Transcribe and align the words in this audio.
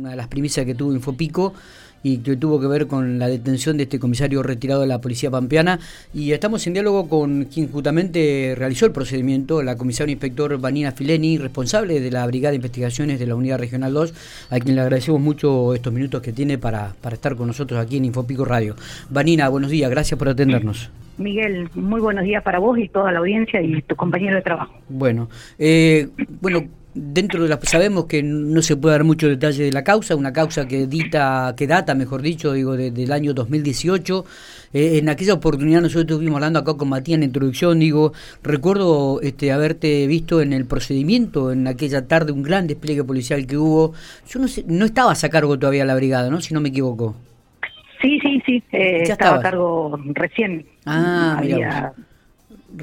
una 0.00 0.10
de 0.10 0.16
las 0.16 0.28
primicias 0.28 0.64
que 0.64 0.74
tuvo 0.74 0.92
Infopico 0.92 1.52
y 2.02 2.18
que 2.18 2.36
tuvo 2.36 2.58
que 2.58 2.66
ver 2.66 2.86
con 2.86 3.18
la 3.18 3.28
detención 3.28 3.76
de 3.76 3.82
este 3.82 3.98
comisario 3.98 4.42
retirado 4.42 4.80
de 4.80 4.86
la 4.86 5.00
Policía 5.00 5.30
Pampeana. 5.30 5.78
Y 6.14 6.32
estamos 6.32 6.66
en 6.66 6.72
diálogo 6.72 7.08
con 7.08 7.44
quien 7.44 7.70
justamente 7.70 8.54
realizó 8.56 8.86
el 8.86 8.92
procedimiento, 8.92 9.62
la 9.62 9.76
comisaria 9.76 10.12
inspector 10.12 10.58
Vanina 10.58 10.92
Fileni, 10.92 11.36
responsable 11.36 12.00
de 12.00 12.10
la 12.10 12.26
Brigada 12.26 12.52
de 12.52 12.56
Investigaciones 12.56 13.18
de 13.18 13.26
la 13.26 13.34
Unidad 13.34 13.58
Regional 13.58 13.92
2, 13.92 14.48
a 14.50 14.58
quien 14.58 14.76
le 14.76 14.80
agradecemos 14.80 15.20
mucho 15.20 15.74
estos 15.74 15.92
minutos 15.92 16.22
que 16.22 16.32
tiene 16.32 16.56
para, 16.56 16.94
para 17.02 17.14
estar 17.14 17.36
con 17.36 17.46
nosotros 17.46 17.78
aquí 17.78 17.98
en 17.98 18.06
Infopico 18.06 18.46
Radio. 18.46 18.76
Vanina, 19.10 19.48
buenos 19.50 19.70
días, 19.70 19.90
gracias 19.90 20.18
por 20.18 20.30
atendernos. 20.30 20.90
Miguel, 21.18 21.68
muy 21.74 22.00
buenos 22.00 22.24
días 22.24 22.42
para 22.42 22.58
vos 22.58 22.78
y 22.78 22.88
toda 22.88 23.12
la 23.12 23.18
audiencia 23.18 23.60
y 23.60 23.82
tu 23.82 23.94
compañero 23.94 24.36
de 24.36 24.42
trabajo. 24.42 24.72
Bueno, 24.88 25.28
eh, 25.58 26.08
bueno, 26.40 26.64
dentro 26.94 27.42
de 27.42 27.48
la 27.48 27.60
sabemos 27.62 28.06
que 28.06 28.22
no 28.22 28.62
se 28.62 28.76
puede 28.76 28.94
dar 28.94 29.04
mucho 29.04 29.28
detalle 29.28 29.64
de 29.64 29.72
la 29.72 29.84
causa, 29.84 30.16
una 30.16 30.32
causa 30.32 30.66
que 30.66 30.86
dita, 30.86 31.54
que 31.56 31.66
data, 31.66 31.94
mejor 31.94 32.22
dicho, 32.22 32.52
digo, 32.52 32.76
del 32.76 33.12
año 33.12 33.32
2018. 33.32 34.24
Eh, 34.72 34.98
en 34.98 35.08
aquella 35.08 35.34
oportunidad 35.34 35.80
nosotros 35.80 36.16
estuvimos 36.16 36.36
hablando 36.36 36.58
acá 36.58 36.74
con 36.74 36.88
Matías 36.88 37.14
en 37.16 37.20
la 37.20 37.26
introducción, 37.26 37.78
digo, 37.78 38.12
recuerdo 38.42 39.20
este 39.20 39.52
haberte 39.52 40.06
visto 40.06 40.40
en 40.40 40.52
el 40.52 40.64
procedimiento 40.66 41.52
en 41.52 41.66
aquella 41.66 42.06
tarde, 42.06 42.32
un 42.32 42.42
gran 42.42 42.66
despliegue 42.66 43.04
policial 43.04 43.46
que 43.46 43.56
hubo. 43.56 43.92
Yo 44.28 44.40
no 44.40 44.48
sé, 44.48 44.64
no 44.66 44.84
estabas 44.84 45.22
a 45.24 45.28
cargo 45.28 45.58
todavía 45.58 45.84
la 45.84 45.94
brigada, 45.94 46.30
¿no? 46.30 46.40
Si 46.40 46.54
no 46.54 46.60
me 46.60 46.70
equivoco. 46.70 47.14
Sí, 48.02 48.18
sí, 48.20 48.42
sí, 48.46 48.62
eh, 48.72 49.02
estaba 49.02 49.36
a 49.36 49.40
cargo 49.40 49.98
recién. 50.14 50.64
Ah, 50.86 51.36
había, 51.38 51.92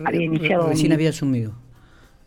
había 0.05 0.23
iniciado. 0.23 0.69
Recién 0.69 0.93
había 0.93 1.09
asumido. 1.09 1.53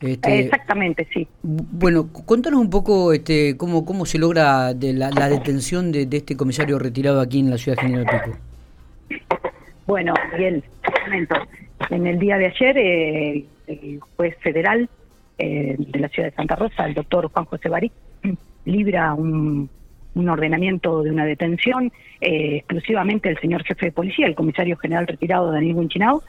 Este, 0.00 0.40
Exactamente, 0.40 1.06
sí. 1.12 1.28
Bueno, 1.42 2.09
contanos 2.12 2.60
un 2.60 2.70
poco 2.70 3.12
este, 3.12 3.56
cómo, 3.59 3.84
cómo 3.84 4.06
se 4.06 4.18
logra 4.18 4.73
de 4.73 4.95
la, 4.95 5.10
detención 5.28 5.92
de, 5.92 6.09
este 6.10 6.36
comisario 6.36 6.78
retirado 6.78 7.20
aquí 7.20 7.40
en 7.40 7.50
la 7.50 7.59
ciudad 7.59 7.76
de 7.76 7.82
General 7.82 8.06
Pico. 8.06 8.38
Bueno, 9.87 10.15
Miguel, 10.32 10.65
en 11.90 12.07
el 12.07 12.18
día 12.18 12.38
de 12.38 12.46
ayer 12.46 12.79
eh, 12.79 13.45
el 13.66 14.01
juez 14.16 14.37
federal 14.38 14.88
eh, 15.37 15.76
de 15.79 15.98
la 15.98 16.09
ciudad 16.09 16.30
de 16.30 16.35
Santa 16.35 16.57
Rosa, 16.57 16.87
el 16.87 16.95
doctor 16.95 17.30
Juan 17.30 17.45
José 17.45 17.68
Barí, 17.68 17.92
libra 18.64 19.12
un, 19.12 19.68
un 20.15 20.29
ordenamiento 20.29 21.03
de 21.03 21.11
una 21.11 21.25
detención 21.25 21.93
eh, 22.21 22.57
exclusivamente 22.57 23.29
el 23.29 23.39
señor 23.39 23.65
jefe 23.65 23.87
de 23.87 23.93
policía, 23.93 24.27
el 24.27 24.35
comisario 24.35 24.77
general 24.77 25.07
retirado 25.07 25.53
Daniel 25.53 25.75
Gunchinao, 25.75 26.23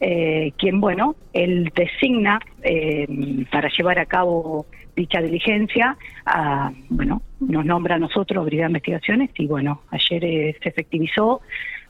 eh, 0.00 0.52
quien, 0.58 0.80
bueno, 0.80 1.16
él 1.32 1.72
designa 1.74 2.40
eh, 2.62 3.06
para 3.50 3.68
llevar 3.68 3.98
a 3.98 4.06
cabo 4.06 4.66
dicha 4.96 5.20
diligencia, 5.20 5.96
a, 6.26 6.72
bueno, 6.88 7.22
nos 7.40 7.64
nombra 7.64 7.96
a 7.96 7.98
nosotros, 7.98 8.44
Brigada 8.44 8.68
de 8.68 8.72
Investigaciones, 8.72 9.30
y 9.36 9.46
bueno, 9.46 9.82
ayer 9.90 10.56
se 10.62 10.68
efectivizó 10.68 11.40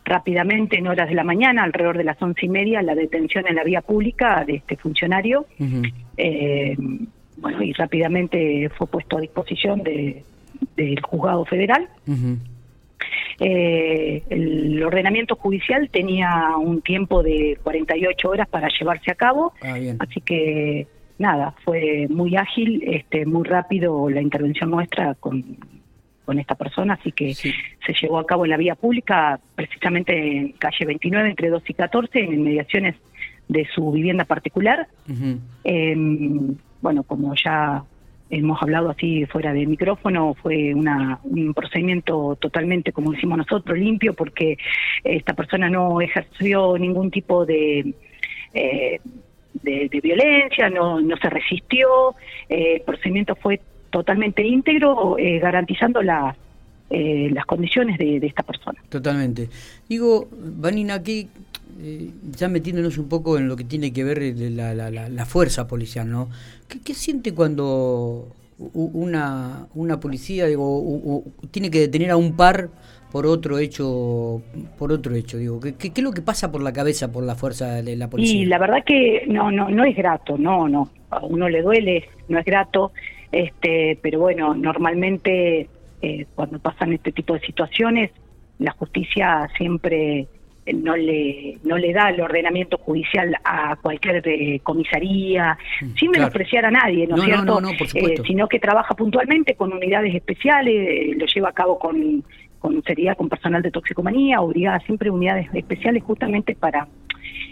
rápidamente 0.04 0.78
en 0.78 0.86
horas 0.86 1.08
de 1.08 1.14
la 1.14 1.24
mañana, 1.24 1.64
alrededor 1.64 1.98
de 1.98 2.04
las 2.04 2.20
once 2.22 2.46
y 2.46 2.48
media, 2.48 2.82
la 2.82 2.94
detención 2.94 3.46
en 3.46 3.56
la 3.56 3.64
vía 3.64 3.82
pública 3.82 4.44
de 4.46 4.56
este 4.56 4.76
funcionario. 4.76 5.46
bueno, 7.36 7.62
y 7.62 7.72
rápidamente 7.72 8.70
fue 8.70 8.86
puesto 8.86 9.18
a 9.18 9.20
disposición 9.20 9.82
de, 9.82 10.22
del 10.76 11.00
juzgado 11.00 11.44
federal. 11.44 11.88
Eh, 13.40 14.22
el 14.30 14.82
ordenamiento 14.82 15.36
judicial 15.36 15.88
tenía 15.90 16.56
un 16.56 16.82
tiempo 16.82 17.22
de 17.22 17.58
48 17.62 18.28
horas 18.28 18.48
para 18.48 18.68
llevarse 18.68 19.10
a 19.10 19.14
cabo, 19.14 19.52
ah, 19.62 19.76
así 19.98 20.20
que 20.20 20.86
nada, 21.18 21.54
fue 21.64 22.06
muy 22.08 22.36
ágil, 22.36 22.82
este, 22.86 23.26
muy 23.26 23.44
rápido 23.44 24.08
la 24.08 24.20
intervención 24.20 24.70
nuestra 24.70 25.14
con, 25.14 25.42
con 26.24 26.38
esta 26.38 26.54
persona, 26.54 26.94
así 26.94 27.12
que 27.12 27.34
se 27.34 27.94
llevó 28.00 28.18
a 28.18 28.26
cabo 28.26 28.44
en 28.44 28.50
la 28.50 28.56
vía 28.56 28.74
pública, 28.74 29.38
precisamente 29.54 30.12
en 30.14 30.52
calle 30.52 30.86
29, 30.86 31.30
entre 31.30 31.50
2 31.50 31.62
y 31.68 31.74
14, 31.74 32.20
en 32.20 32.34
inmediaciones 32.34 32.96
de 33.48 33.66
su 33.74 33.92
vivienda 33.92 34.24
particular. 34.24 34.88
Em, 35.64 36.56
bueno, 36.80 37.02
como 37.02 37.34
ya 37.34 37.82
hemos 38.30 38.60
hablado 38.62 38.90
así 38.90 39.26
fuera 39.26 39.52
de 39.52 39.66
micrófono, 39.66 40.34
fue 40.34 40.74
una, 40.74 41.20
un 41.24 41.54
procedimiento 41.54 42.36
totalmente, 42.40 42.92
como 42.92 43.12
decimos 43.12 43.38
nosotros, 43.38 43.78
limpio, 43.78 44.14
porque 44.14 44.56
esta 45.02 45.34
persona 45.34 45.68
no 45.68 46.00
ejerció 46.00 46.78
ningún 46.78 47.10
tipo 47.10 47.44
de... 47.46 47.94
Eh, 48.52 49.00
de, 49.62 50.00
violencia, 50.02 50.68
no, 50.68 51.00
no 51.00 51.16
se 51.16 51.30
resistió, 51.30 51.88
eh, 52.48 52.74
el 52.74 52.80
procedimiento 52.82 53.36
fue 53.36 53.60
totalmente 53.88 54.42
íntegro, 54.42 55.16
eh, 55.16 55.38
garantizando 55.38 56.02
la, 56.02 56.36
las 56.90 57.46
condiciones 57.46 57.96
de, 57.96 58.16
esta 58.18 58.42
persona. 58.42 58.82
Totalmente. 58.88 59.48
Digo, 59.88 60.28
Vanina, 60.32 61.00
aquí 61.78 62.12
ya 62.36 62.48
metiéndonos 62.48 62.98
un 62.98 63.08
poco 63.08 63.38
en 63.38 63.48
lo 63.48 63.56
que 63.56 63.64
tiene 63.64 63.92
que 63.92 64.04
ver 64.04 64.22
la, 64.36 64.74
la, 64.74 64.90
la, 64.90 65.26
fuerza 65.26 65.66
policial, 65.66 66.10
¿no? 66.10 66.28
¿Qué, 66.68 66.94
siente 66.94 67.34
cuando 67.34 68.28
una, 68.58 69.66
una 69.74 70.00
policía 70.00 70.46
digo, 70.46 71.24
tiene 71.50 71.70
que 71.70 71.80
detener 71.80 72.10
a 72.10 72.16
un 72.16 72.36
par 72.36 72.70
por 73.10 73.26
otro 73.26 73.58
hecho 73.58 74.42
por 74.76 74.90
otro 74.90 75.14
hecho 75.14 75.38
digo 75.38 75.60
¿qué, 75.60 75.74
qué, 75.74 75.92
es 75.94 76.02
lo 76.02 76.10
que 76.10 76.20
pasa 76.20 76.50
por 76.50 76.62
la 76.62 76.72
cabeza 76.72 77.12
por 77.12 77.22
la 77.22 77.36
fuerza 77.36 77.80
de 77.80 77.94
la 77.94 78.10
policía 78.10 78.40
y 78.42 78.44
la 78.44 78.58
verdad 78.58 78.82
que 78.84 79.22
no 79.28 79.52
no 79.52 79.68
no 79.70 79.84
es 79.84 79.94
grato 79.94 80.36
no 80.36 80.68
no. 80.68 80.90
A 81.10 81.24
uno 81.24 81.48
le 81.48 81.62
duele 81.62 82.08
no 82.26 82.40
es 82.40 82.44
grato 82.44 82.90
este 83.30 84.00
pero 84.02 84.18
bueno 84.18 84.54
normalmente 84.54 85.68
eh, 86.02 86.26
cuando 86.34 86.58
pasan 86.58 86.92
este 86.92 87.12
tipo 87.12 87.34
de 87.34 87.40
situaciones 87.40 88.10
la 88.58 88.72
justicia 88.72 89.48
siempre 89.56 90.26
no 90.72 90.96
le 90.96 91.58
no 91.62 91.76
le 91.76 91.92
da 91.92 92.08
el 92.08 92.20
ordenamiento 92.20 92.78
judicial 92.78 93.36
a 93.44 93.76
cualquier 93.76 94.26
eh, 94.26 94.60
comisaría 94.62 95.58
mm, 95.82 95.94
sin 95.98 96.10
menospreciar 96.10 96.64
a 96.64 96.70
nadie 96.70 97.06
no, 97.06 97.16
es 97.16 97.24
cierto 97.24 97.60
eh, 97.94 98.14
sino 98.26 98.48
que 98.48 98.58
trabaja 98.58 98.94
puntualmente 98.94 99.56
con 99.56 99.72
unidades 99.72 100.14
especiales 100.14 100.74
eh, 100.74 101.14
lo 101.18 101.26
lleva 101.26 101.50
a 101.50 101.52
cabo 101.52 101.78
con 101.78 102.24
con 102.58 102.82
seriedad 102.82 103.16
con 103.16 103.28
personal 103.28 103.60
de 103.60 103.70
toxicomanía 103.70 104.40
o 104.40 104.52
siempre 104.86 105.10
unidades 105.10 105.48
especiales 105.52 106.02
justamente 106.02 106.54
para 106.54 106.88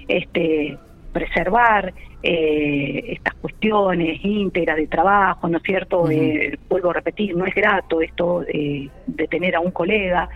este 0.08 0.78
preservar 1.12 1.92
eh, 2.22 3.04
estas 3.08 3.34
cuestiones 3.34 4.24
íntegras 4.24 4.76
de 4.76 4.86
trabajo, 4.86 5.48
¿no 5.48 5.58
es 5.58 5.62
cierto? 5.62 6.10
Eh, 6.10 6.58
vuelvo 6.68 6.90
a 6.90 6.94
repetir, 6.94 7.36
no 7.36 7.44
es 7.44 7.54
grato 7.54 8.00
esto 8.00 8.40
de 8.40 9.28
tener 9.28 9.56
a 9.56 9.60
un 9.60 9.70
colega, 9.70 10.28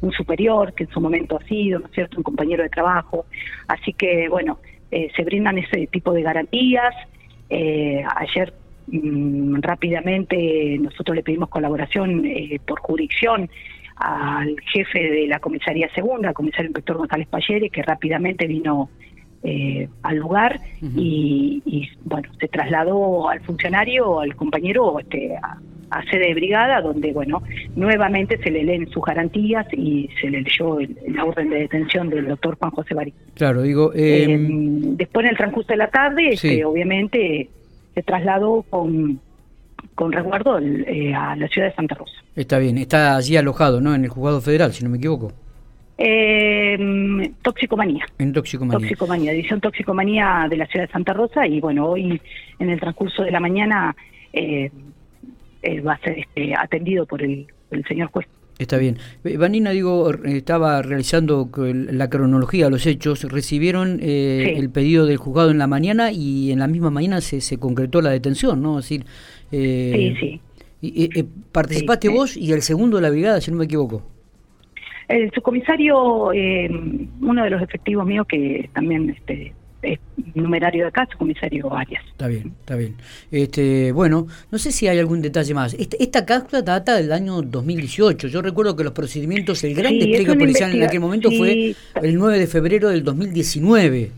un 0.00 0.12
superior, 0.12 0.72
que 0.74 0.84
en 0.84 0.90
su 0.90 1.00
momento 1.00 1.38
ha 1.38 1.44
sido, 1.46 1.80
¿no 1.80 1.86
es 1.86 1.92
cierto?, 1.92 2.16
un 2.18 2.22
compañero 2.22 2.62
de 2.62 2.68
trabajo. 2.68 3.26
Así 3.68 3.92
que, 3.92 4.28
bueno, 4.28 4.58
eh, 4.90 5.08
se 5.16 5.24
brindan 5.24 5.58
ese 5.58 5.86
tipo 5.86 6.12
de 6.12 6.22
garantías. 6.22 6.94
ayer 7.50 8.52
mm, 8.86 9.60
rápidamente 9.60 10.78
nosotros 10.80 11.16
le 11.16 11.22
pedimos 11.22 11.48
colaboración 11.48 12.22
por 12.66 12.80
jurisdicción 12.80 13.50
al 14.00 14.56
jefe 14.72 14.98
de 14.98 15.26
la 15.26 15.38
comisaría 15.40 15.88
segunda, 15.94 16.28
al 16.28 16.34
comisario 16.34 16.68
inspector 16.68 16.96
González 16.96 17.28
Payere, 17.28 17.68
que 17.68 17.82
rápidamente 17.82 18.46
vino 18.46 18.88
eh, 19.42 19.88
al 20.02 20.16
lugar 20.16 20.60
y, 20.82 21.88
bueno, 22.04 22.28
se 22.38 22.48
trasladó 22.48 23.28
al 23.28 23.40
funcionario, 23.40 24.20
al 24.20 24.36
compañero 24.36 24.98
este, 24.98 25.34
a, 25.36 26.02
sede 26.10 26.28
de 26.28 26.34
brigada, 26.34 26.80
donde 26.80 27.12
bueno, 27.12 27.42
nuevamente 27.74 28.38
se 28.38 28.50
le 28.50 28.62
leen 28.62 28.88
sus 28.90 29.02
garantías 29.04 29.66
y 29.72 30.08
se 30.20 30.30
le 30.30 30.42
leyó 30.42 30.78
la 31.08 31.24
orden 31.24 31.50
de 31.50 31.60
detención 31.60 32.08
del 32.10 32.28
doctor 32.28 32.56
Juan 32.58 32.70
José 32.70 32.94
Barí. 32.94 33.12
Claro, 33.34 33.62
digo... 33.62 33.92
Em, 33.94 34.96
después 34.96 35.24
en 35.24 35.30
el 35.30 35.36
transcurso 35.36 35.72
de 35.72 35.78
la 35.78 35.88
tarde, 35.88 36.28
este, 36.34 36.64
obviamente 36.64 37.48
se 37.94 38.02
trasladó 38.02 38.62
con, 38.70 39.20
con 39.94 40.12
resguardo 40.12 40.58
eh, 40.58 41.14
a 41.14 41.34
la 41.36 41.48
ciudad 41.48 41.68
de 41.68 41.74
Santa 41.74 41.94
Rosa. 41.94 42.12
Está 42.36 42.58
bien, 42.58 42.78
está 42.78 43.16
allí 43.16 43.36
alojado, 43.36 43.80
¿no? 43.80 43.94
En 43.94 44.04
el 44.04 44.10
juzgado 44.10 44.40
federal, 44.40 44.72
si 44.72 44.84
no 44.84 44.90
me 44.90 44.98
equivoco. 44.98 45.32
Eh, 46.02 47.30
toxicomanía. 47.42 48.06
En 48.18 48.32
toxicomanía. 48.32 48.78
Toxicomanía, 48.78 49.32
edición 49.32 49.60
toxicomanía 49.60 50.46
de 50.48 50.56
la 50.56 50.66
ciudad 50.66 50.86
de 50.86 50.92
Santa 50.92 51.12
Rosa 51.12 51.46
y 51.46 51.60
bueno, 51.60 51.90
hoy 51.90 52.18
en 52.58 52.70
el 52.70 52.80
transcurso 52.80 53.22
de 53.22 53.30
la 53.30 53.38
mañana 53.38 53.94
eh, 54.32 54.70
eh, 55.62 55.80
va 55.82 55.92
a 55.92 55.98
ser 55.98 56.20
este, 56.20 56.54
atendido 56.54 57.04
por 57.04 57.22
el, 57.22 57.46
señor 57.86 58.08
juez. 58.10 58.26
Está 58.58 58.78
bien. 58.78 58.96
Eh, 59.24 59.36
Vanina, 59.36 59.72
digo, 59.72 60.10
estaba 60.24 60.80
realizando 60.80 61.50
la 61.54 62.08
cronología 62.08 62.64
de 62.64 62.70
los 62.70 62.86
hechos. 62.86 63.24
Recibieron 63.24 64.00
el 64.02 64.70
pedido 64.70 65.04
del 65.04 65.18
juzgado 65.18 65.50
en 65.50 65.58
la 65.58 65.66
mañana 65.66 66.12
y 66.12 66.50
en 66.50 66.60
la 66.60 66.66
misma 66.66 66.88
mañana 66.88 67.20
se, 67.20 67.42
se 67.42 67.58
concretó 67.58 68.00
la 68.00 68.08
detención, 68.08 68.62
¿no? 68.62 68.78
Es 68.78 68.88
decir, 68.88 69.04
sí, 69.50 70.16
sí. 70.18 70.40
Y, 70.80 71.22
participaste 71.52 72.08
vos 72.08 72.38
y 72.38 72.52
el 72.52 72.62
segundo 72.62 72.96
de 72.96 73.02
la 73.02 73.10
brigada, 73.10 73.42
si 73.42 73.50
no 73.50 73.58
me 73.58 73.66
equivoco. 73.66 74.02
El 75.10 75.30
subcomisario, 75.32 76.32
eh, 76.32 76.70
uno 77.20 77.42
de 77.42 77.50
los 77.50 77.60
efectivos 77.60 78.06
míos 78.06 78.26
que 78.28 78.70
también 78.72 79.10
este, 79.10 79.52
es 79.82 79.98
numerario 80.34 80.84
de 80.84 80.88
acá 80.88 81.08
es 81.10 81.16
comisario 81.16 81.74
Arias. 81.74 82.04
Está 82.06 82.28
bien, 82.28 82.52
está 82.60 82.76
bien. 82.76 82.94
Este, 83.32 83.90
bueno, 83.90 84.28
no 84.52 84.58
sé 84.58 84.70
si 84.70 84.86
hay 84.86 85.00
algún 85.00 85.20
detalle 85.20 85.52
más. 85.52 85.74
Este, 85.74 86.00
esta, 86.00 86.24
causa 86.24 86.62
data 86.62 86.94
del 86.94 87.10
año 87.10 87.42
2018. 87.42 88.28
Yo 88.28 88.40
recuerdo 88.40 88.76
que 88.76 88.84
los 88.84 88.92
procedimientos, 88.92 89.64
el 89.64 89.74
gran 89.74 89.98
despliegue 89.98 90.36
policial 90.36 90.72
en 90.76 90.84
aquel 90.84 91.00
momento 91.00 91.28
fue 91.32 91.74
el 92.02 92.14
9 92.14 92.38
de 92.38 92.46
febrero 92.46 92.88
del 92.90 93.02
2019. 93.02 94.10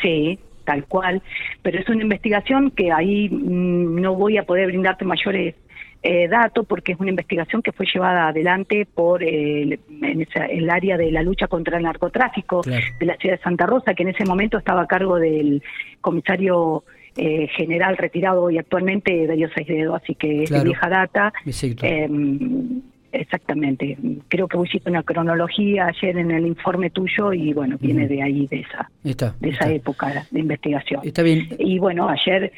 Sí, 0.00 0.38
tal 0.64 0.86
cual. 0.86 1.20
Pero 1.60 1.78
es 1.78 1.86
una 1.90 2.02
investigación 2.02 2.70
que 2.70 2.90
ahí 2.90 3.28
mm, 3.28 4.00
no 4.00 4.14
voy 4.14 4.38
a 4.38 4.44
poder 4.44 4.68
brindarte 4.68 5.04
mayores 5.04 5.56
eh, 6.02 6.28
dato 6.28 6.64
porque 6.64 6.92
es 6.92 7.00
una 7.00 7.10
investigación 7.10 7.60
que 7.60 7.72
fue 7.72 7.86
llevada 7.92 8.28
adelante 8.28 8.86
por 8.86 9.22
eh, 9.22 9.78
en 10.02 10.26
el 10.48 10.70
área 10.70 10.96
de 10.96 11.12
la 11.12 11.22
lucha 11.22 11.46
contra 11.46 11.76
el 11.76 11.82
narcotráfico 11.82 12.62
de 12.62 13.06
la 13.06 13.16
ciudad 13.16 13.36
de 13.36 13.42
Santa 13.42 13.66
Rosa, 13.66 13.92
que 13.92 14.04
en 14.04 14.08
ese 14.08 14.24
momento 14.24 14.56
estaba 14.56 14.82
a 14.82 14.86
cargo 14.86 15.16
del 15.16 15.62
comisario 16.00 16.84
eh, 17.16 17.48
general 17.54 17.98
retirado 17.98 18.50
y 18.50 18.56
actualmente 18.56 19.26
Darío 19.26 19.50
Saidedo, 19.52 19.94
así 19.94 20.14
que 20.14 20.44
es 20.44 20.50
de 20.50 20.64
vieja 20.64 20.88
data. 20.88 21.34
Em, 21.82 22.80
exactamente. 23.12 23.98
Creo 24.28 24.48
que 24.48 24.56
hiciste 24.64 24.88
una 24.88 25.02
cronología 25.02 25.86
ayer 25.86 26.16
en 26.16 26.30
el 26.30 26.46
informe 26.46 26.88
tuyo 26.88 27.34
y 27.34 27.52
bueno, 27.52 27.76
viene 27.78 28.08
de 28.08 28.22
ahí, 28.22 28.46
de 28.46 28.60
esa, 28.60 28.90
de 29.02 29.48
esa 29.50 29.70
época 29.70 30.26
de 30.30 30.40
investigación. 30.40 31.02
Está 31.04 31.22
bien. 31.22 31.46
Y 31.58 31.78
bueno, 31.78 32.08
ayer 32.08 32.52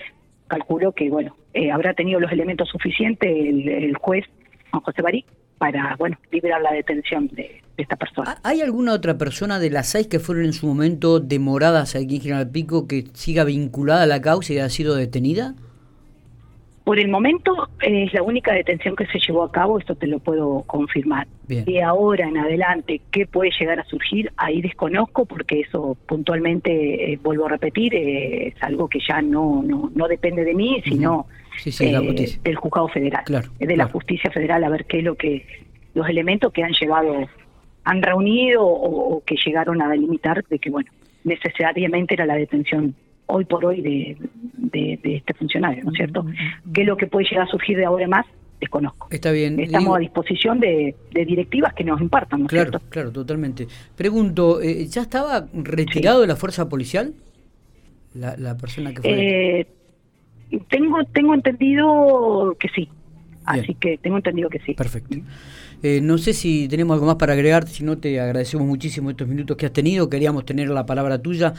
calculo 0.52 0.93
que, 0.93 1.08
bueno, 1.08 1.34
eh, 1.54 1.70
habrá 1.70 1.94
tenido 1.94 2.20
los 2.20 2.31
elementos 2.31 2.69
suficientes 2.69 3.31
el, 3.31 3.96
juez 3.96 4.26
Juan 4.70 4.82
José 4.82 5.00
Barí 5.00 5.25
para, 5.56 5.96
bueno, 5.96 6.19
liberar 6.31 6.60
la 6.60 6.72
detención 6.72 7.28
de, 7.28 7.62
esta 7.78 7.96
persona. 7.96 8.37
¿Hay 8.43 8.60
alguna 8.60 8.93
otra 8.93 9.16
persona 9.16 9.58
de 9.58 9.70
las 9.70 9.88
seis 9.88 10.06
que 10.06 10.19
fueron 10.19 10.44
en 10.44 10.52
su 10.52 10.66
momento 10.66 11.20
demoradas 11.20 11.96
aquí 11.96 12.16
en 12.16 12.22
General 12.22 12.50
Pico 12.50 12.87
que 12.87 13.04
siga 13.14 13.44
vinculada 13.44 14.02
a 14.02 14.06
la 14.06 14.20
causa 14.20 14.52
y 14.52 14.58
ha 14.58 14.69
sido 14.69 14.94
detenida? 14.94 15.54
Por 16.93 16.99
el 16.99 17.09
momento 17.09 17.71
es 17.81 18.12
la 18.12 18.23
única 18.23 18.53
detención 18.53 18.94
que 18.94 19.06
se 19.06 19.19
llevó 19.19 19.44
a 19.44 19.50
cabo, 19.50 19.79
esto 19.79 19.94
te 19.94 20.06
lo 20.06 20.19
puedo 20.19 20.62
confirmar. 20.67 21.27
De 21.49 21.83
ahora 21.83 22.29
en 22.29 22.37
adelante, 22.37 23.00
¿qué 23.11 23.27
puede 23.27 23.50
llegar 23.59 23.81
a 23.81 23.85
surgir? 23.87 24.31
Ahí 24.37 24.61
desconozco 24.61 25.25
porque 25.25 25.61
eso 25.61 25.97
puntualmente, 26.05 27.15
eh, 27.15 27.19
vuelvo 27.23 27.47
a 27.47 27.49
repetir, 27.49 27.94
eh, 27.94 28.49
es 28.49 28.62
algo 28.62 28.91
que 28.91 28.99
ya 29.09 29.23
no, 29.23 29.62
no, 29.62 29.91
no 29.94 30.06
depende 30.06 30.44
de 30.44 30.53
mí, 30.53 30.83
sino 30.85 31.29
eh, 31.65 32.39
del 32.44 32.56
juzgado 32.56 32.89
federal, 32.89 33.25
claro, 33.25 33.49
de 33.59 33.75
la 33.75 33.87
justicia 33.87 34.31
federal, 34.31 34.62
a 34.62 34.69
ver 34.69 34.85
qué 34.85 34.99
es 34.99 35.05
lo 35.05 35.15
que, 35.15 35.47
los 35.94 36.06
elementos 36.11 36.53
que 36.53 36.62
han 36.62 36.75
llevado, 36.79 37.27
han 37.85 38.03
reunido 38.03 38.67
o 38.67 39.23
que 39.25 39.37
llegaron 39.43 39.81
a 39.81 39.89
delimitar 39.89 40.44
de 40.44 40.59
que, 40.59 40.69
bueno, 40.69 40.91
necesariamente 41.25 42.12
era 42.12 42.27
la 42.27 42.35
detención 42.35 42.94
hoy 43.33 43.47
por 43.47 43.65
hoy 43.65 43.81
de, 43.81 44.19
de, 44.72 44.98
este 45.04 45.34
funcionario, 45.34 45.84
¿no 45.84 45.90
es 45.90 45.96
cierto? 45.96 46.26
¿Qué 46.72 46.82
es 46.82 46.86
lo 46.86 46.96
que 46.96 47.06
puede 47.06 47.26
llegar 47.28 47.46
a 47.46 47.50
surgir 47.50 47.76
de 47.76 47.84
ahora 47.84 48.08
más? 48.08 48.26
Desconozco. 48.60 49.08
Está 49.10 49.32
bien. 49.32 49.58
Estamos 49.58 49.96
a 49.96 49.98
disposición 49.98 50.60
de, 50.60 50.94
directivas 51.12 51.74
que 51.74 51.84
nos 51.84 52.00
impartan, 52.00 52.40
¿no 52.40 52.46
es 52.46 52.50
claro, 52.50 52.70
cierto? 52.70 52.86
Claro, 52.90 53.12
totalmente. 53.12 53.66
Pregunto, 53.96 54.60
eh, 54.62 54.86
¿ya 54.86 55.02
estaba 55.02 55.46
retirado 55.52 56.20
de 56.20 56.28
la 56.28 56.36
fuerza 56.36 56.69
policial 56.69 57.12
la, 58.14 58.36
la 58.36 58.56
persona 58.56 58.94
que 58.94 59.02
fue? 59.02 59.60
Eh, 59.60 59.66
tengo, 60.69 61.02
tengo 61.12 61.34
entendido 61.34 62.56
que 62.58 62.69
sí. 62.69 62.88
Así 63.44 63.74
que 63.74 63.98
tengo 63.98 64.16
entendido 64.16 64.48
que 64.48 64.60
sí. 64.60 64.74
Perfecto. 64.74 65.16
Eh, 65.82 66.00
no 66.00 66.17
sé 66.17 66.32
si 66.32 66.69
tenemos 66.69 66.94
algo 66.94 67.06
más 67.06 67.17
para 67.17 67.32
agregar, 67.32 67.69
si 67.69 67.82
no 67.82 67.99
te 67.99 68.20
agradecemos 68.20 68.67
muchísimo 68.67 69.11
estos 69.11 69.26
minutos 69.26 69.56
que 69.56 69.67
has 69.67 69.73
tenido, 69.73 70.08
queríamos 70.08 70.44
tener 70.44 70.69
la 70.69 70.87
palabra 70.87 71.20
tuya, 71.20 71.55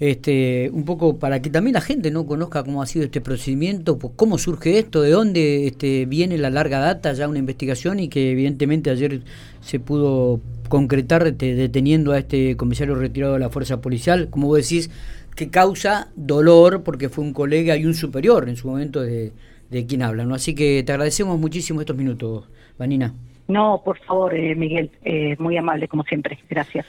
este, 0.00 0.70
un 0.72 0.84
poco 0.84 1.18
para 1.18 1.42
que 1.42 1.50
también 1.50 1.74
la 1.74 1.82
gente 1.82 2.10
no 2.10 2.26
conozca 2.26 2.64
cómo 2.64 2.82
ha 2.82 2.86
sido 2.86 3.04
este 3.04 3.20
procedimiento, 3.20 3.98
pues, 3.98 4.14
cómo 4.16 4.38
surge 4.38 4.78
esto, 4.78 5.02
de 5.02 5.10
dónde 5.10 5.66
este, 5.66 6.06
viene 6.06 6.38
la 6.38 6.48
larga 6.48 6.78
data, 6.78 7.12
ya 7.12 7.28
una 7.28 7.38
investigación 7.38 8.00
y 8.00 8.08
que 8.08 8.30
evidentemente 8.32 8.88
ayer 8.88 9.20
se 9.60 9.78
pudo 9.78 10.40
concretar 10.68 11.26
este, 11.26 11.54
deteniendo 11.54 12.12
a 12.12 12.18
este 12.18 12.56
comisario 12.56 12.94
retirado 12.94 13.34
de 13.34 13.40
la 13.40 13.50
fuerza 13.50 13.82
policial, 13.82 14.28
como 14.30 14.46
vos 14.46 14.58
decís, 14.58 14.90
que 15.34 15.50
causa 15.50 16.08
dolor 16.16 16.82
porque 16.82 17.10
fue 17.10 17.22
un 17.22 17.34
colega 17.34 17.76
y 17.76 17.84
un 17.84 17.94
superior 17.94 18.48
en 18.48 18.56
su 18.56 18.68
momento 18.68 19.02
de, 19.02 19.32
de 19.70 19.86
quien 19.86 20.02
habla, 20.02 20.24
¿no? 20.24 20.34
Así 20.34 20.54
que 20.54 20.82
te 20.82 20.92
agradecemos 20.92 21.38
muchísimo 21.38 21.80
estos 21.80 21.96
minutos, 21.96 22.44
Vanina. 22.78 23.14
No, 23.48 23.80
por 23.84 23.98
favor, 23.98 24.34
eh, 24.34 24.54
Miguel, 24.56 24.90
eh, 25.04 25.36
muy 25.38 25.56
amable 25.56 25.86
como 25.88 26.02
siempre. 26.02 26.38
Gracias. 26.50 26.84